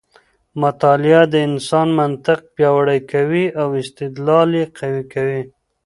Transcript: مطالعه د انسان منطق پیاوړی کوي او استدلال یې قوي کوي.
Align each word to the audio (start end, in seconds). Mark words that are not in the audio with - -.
مطالعه 0.61 1.23
د 1.33 1.35
انسان 1.49 1.87
منطق 1.99 2.39
پیاوړی 2.55 2.99
کوي 3.11 3.45
او 3.61 3.67
استدلال 3.81 4.49
یې 4.59 4.65
قوي 4.77 5.03
کوي. 5.13 5.41